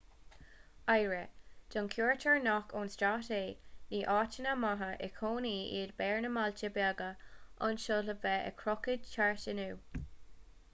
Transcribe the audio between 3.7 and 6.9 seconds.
ní áiteanna maithe i gcónaí iad beáir na mbailte